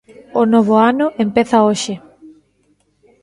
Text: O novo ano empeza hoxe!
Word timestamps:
O 0.39 0.41
novo 0.53 0.75
ano 0.91 1.07
empeza 1.25 1.63
hoxe! 1.67 1.93